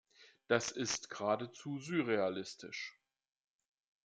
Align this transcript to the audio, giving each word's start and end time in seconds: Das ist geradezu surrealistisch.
Das 0.47 0.71
ist 0.71 1.11
geradezu 1.11 1.77
surrealistisch. 1.77 2.99